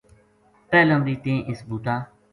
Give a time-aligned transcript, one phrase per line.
[0.71, 1.97] پہلاں بھی تیں اس بوٹا